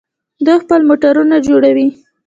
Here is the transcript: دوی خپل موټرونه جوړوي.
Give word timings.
دوی 0.45 0.57
خپل 0.63 0.79
موټرونه 0.89 1.35
جوړوي. 1.47 1.87